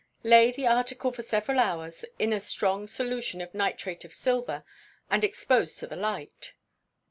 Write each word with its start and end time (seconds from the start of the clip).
Lay 0.23 0.51
the 0.51 0.65
article 0.65 1.11
for 1.11 1.21
several 1.21 1.59
hours 1.59 2.03
in 2.17 2.33
a 2.33 2.39
strong 2.39 2.87
solution 2.87 3.39
of 3.39 3.53
nitrate 3.53 4.03
of 4.03 4.15
silver, 4.15 4.63
and 5.11 5.23
expose 5.23 5.75
to 5.75 5.85
the 5.85 5.95
light. 5.95 6.53